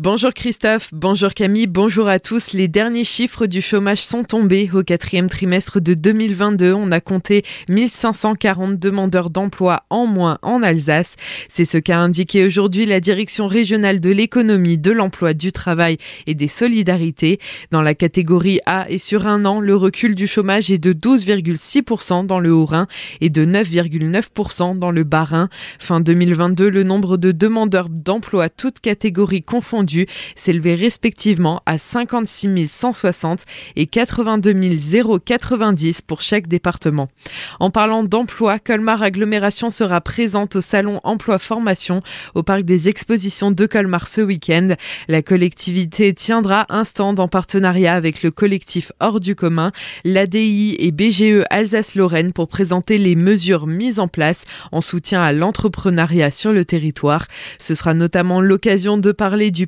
[0.00, 2.52] Bonjour Christophe, bonjour Camille, bonjour à tous.
[2.52, 4.70] Les derniers chiffres du chômage sont tombés.
[4.72, 11.16] Au quatrième trimestre de 2022, on a compté 1540 demandeurs d'emploi en moins en Alsace.
[11.48, 15.96] C'est ce qu'a indiqué aujourd'hui la direction régionale de l'économie, de l'emploi, du travail
[16.28, 17.40] et des solidarités.
[17.72, 22.24] Dans la catégorie A et sur un an, le recul du chômage est de 12,6%
[22.24, 22.86] dans le Haut-Rhin
[23.20, 25.48] et de 9,9% dans le Bas-Rhin.
[25.80, 29.87] Fin 2022, le nombre de demandeurs d'emploi, toutes catégories confondues,
[30.36, 33.42] s'élevait respectivement à 56 160
[33.76, 34.54] et 82
[35.24, 37.08] 090 pour chaque département.
[37.60, 42.00] En parlant d'emploi, Colmar Agglomération sera présente au salon Emploi Formation
[42.34, 44.74] au parc des expositions de Colmar ce week-end.
[45.08, 49.72] La collectivité tiendra un stand en partenariat avec le collectif Hors du commun,
[50.04, 56.30] l'ADI et BGE Alsace-Lorraine pour présenter les mesures mises en place en soutien à l'entrepreneuriat
[56.30, 57.26] sur le territoire.
[57.58, 59.66] Ce sera notamment l'occasion de parler du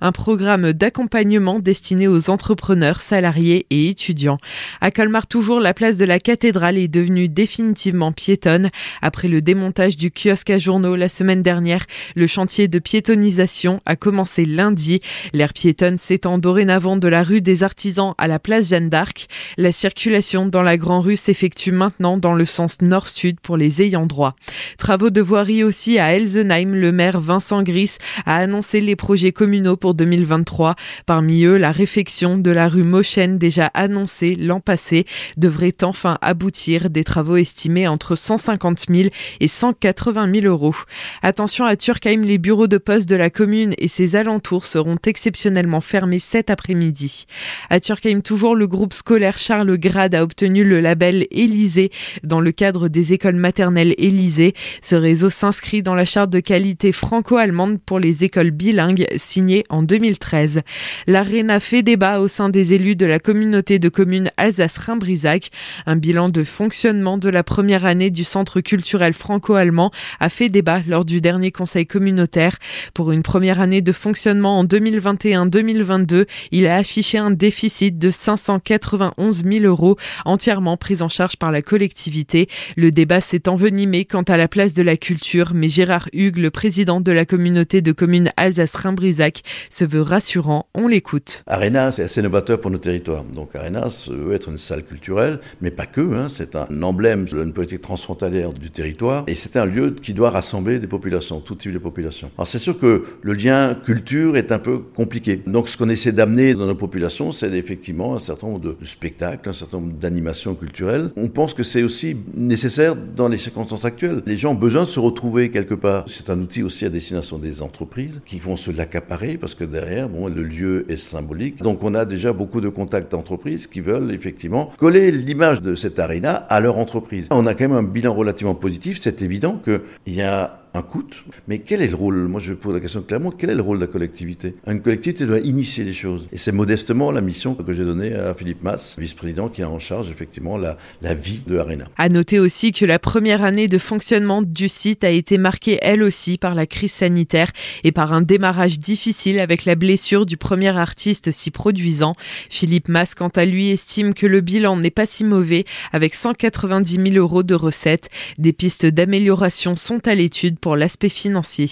[0.00, 4.38] Un programme d'accompagnement destiné aux entrepreneurs, salariés et étudiants.
[4.80, 8.70] À Colmar, toujours, la place de la cathédrale est devenue définitivement piétonne.
[9.02, 11.84] Après le démontage du kiosque à journaux la semaine dernière,
[12.16, 15.00] le chantier de piétonisation a commencé lundi.
[15.34, 19.26] L'air piétonne s'étend dorénavant de la rue des Artisans à la place Jeanne d'Arc.
[19.58, 24.06] La circulation dans la Grand Rue s'effectue maintenant dans le sens nord-sud pour les ayants
[24.06, 24.34] droit.
[24.78, 26.74] Travaux de voirie aussi à Elsenheim.
[26.74, 30.76] Le maire Vincent Gris a annoncé les projets communaux pour 2023.
[31.06, 35.04] Parmi eux, la réfection de la rue Mochen, déjà annoncée l'an passé,
[35.36, 36.90] devrait enfin aboutir.
[36.90, 39.08] Des travaux estimés entre 150 000
[39.40, 40.74] et 180 000 euros.
[41.22, 45.80] Attention à Turkheim, les bureaux de poste de la commune et ses alentours seront exceptionnellement
[45.80, 47.26] fermés cet après-midi.
[47.68, 51.90] À Turkheim, toujours le groupe scolaire Charles Grade a obtenu le label Élysée
[52.22, 54.54] dans le cadre des écoles maternelles Élysée.
[54.82, 59.82] Ce réseau s'inscrit dans la charte de qualité franco-allemande pour les écoles bilingues signé en
[59.82, 60.62] 2013.
[61.06, 65.50] L'ARENA fait débat au sein des élus de la communauté de communes Alsace-Rhin-Brisac.
[65.86, 70.82] Un bilan de fonctionnement de la première année du centre culturel franco-allemand a fait débat
[70.86, 72.56] lors du dernier conseil communautaire.
[72.94, 79.44] Pour une première année de fonctionnement en 2021-2022, il a affiché un déficit de 591
[79.44, 82.48] 000 euros entièrement pris en charge par la collectivité.
[82.76, 86.50] Le débat s'est envenimé quant à la place de la culture, mais Gérard Hugues, le
[86.50, 90.66] président de la communauté de communes Alsace-Rhin brisac se veut rassurant.
[90.74, 91.42] On l'écoute.
[91.46, 93.24] Arena, c'est assez novateur pour nos territoires.
[93.24, 96.00] Donc Arena veut être une salle culturelle, mais pas que.
[96.00, 96.28] Hein.
[96.28, 99.24] C'est un emblème d'une politique transfrontalière du territoire.
[99.26, 102.30] Et c'est un lieu qui doit rassembler des populations, tout type de populations.
[102.36, 105.40] Alors c'est sûr que le lien culture est un peu compliqué.
[105.46, 109.48] Donc ce qu'on essaie d'amener dans nos populations, c'est effectivement un certain nombre de spectacles,
[109.48, 111.10] un certain nombre d'animations culturelles.
[111.16, 114.22] On pense que c'est aussi nécessaire dans les circonstances actuelles.
[114.26, 116.04] Les gens ont besoin de se retrouver quelque part.
[116.06, 120.08] C'est un outil aussi à destination des entreprises qui vont se l'accaparer parce que derrière,
[120.08, 121.62] bon, le lieu est symbolique.
[121.62, 125.98] Donc on a déjà beaucoup de contacts d'entreprises qui veulent effectivement coller l'image de cette
[125.98, 127.26] arena à leur entreprise.
[127.30, 128.98] On a quand même un bilan relativement positif.
[129.00, 131.00] C'est évident qu'il y a un coût.
[131.48, 133.30] Mais quel est le rôle Moi, je pose la question clairement.
[133.30, 134.54] Quel est le rôle de la collectivité?
[134.66, 136.28] Une collectivité doit initier les choses.
[136.32, 139.78] Et c'est modestement la mission que j'ai donnée à Philippe Mass, vice-président, qui a en
[139.78, 141.86] charge effectivement la, la vie de Arena.
[141.96, 146.02] À noter aussi que la première année de fonctionnement du site a été marquée, elle
[146.02, 147.50] aussi, par la crise sanitaire
[147.84, 152.14] et par un démarrage difficile avec la blessure du premier artiste s'y produisant.
[152.48, 157.10] Philippe Mass, quant à lui, estime que le bilan n'est pas si mauvais, avec 190
[157.12, 158.08] 000 euros de recettes.
[158.38, 161.68] Des pistes d'amélioration sont à l'étude pour l'aspect financier.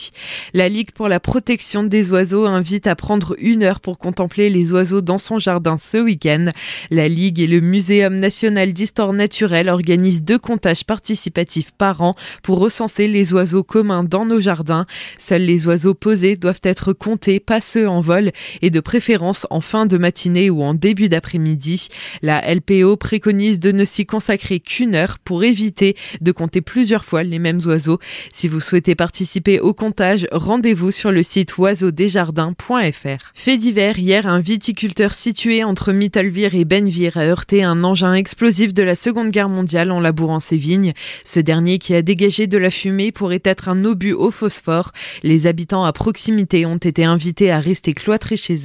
[0.54, 4.72] La Ligue pour la protection des oiseaux invite à prendre une heure pour contempler les
[4.72, 6.47] oiseaux dans son jardin ce week-end.
[6.91, 12.59] La Ligue et le Muséum national d'histoire naturelle organisent deux comptages participatifs par an pour
[12.59, 14.87] recenser les oiseaux communs dans nos jardins.
[15.19, 18.32] Seuls les oiseaux posés doivent être comptés, pas ceux en vol,
[18.62, 21.88] et de préférence en fin de matinée ou en début d'après-midi.
[22.22, 27.22] La LPO préconise de ne s'y consacrer qu'une heure pour éviter de compter plusieurs fois
[27.22, 27.99] les mêmes oiseaux.
[28.32, 33.33] Si vous souhaitez souhaitez participer au comptage, rendez-vous sur le site oiseaudesjardins.fr.
[33.34, 38.73] Fait divers, hier, un viticulteur situé entre Mittelvire et Benvir a heurté un engin explosif
[38.73, 40.93] de la Seconde Guerre mondiale en labourant ses vignes.
[41.25, 44.93] Ce dernier qui a dégagé de la fumée pourrait être un obus au phosphore.
[45.25, 48.58] Les habitants à proximité ont été invités à rester cloîtrés chez eux.